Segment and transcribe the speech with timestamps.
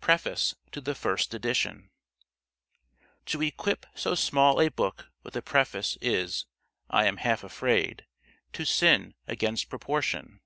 [0.00, 1.88] PREFACE TO THE FIRST EDITION
[3.26, 6.46] TO equip so small a book with a preface is,
[6.90, 8.04] I am half afraid,
[8.54, 10.40] to sin against proportion.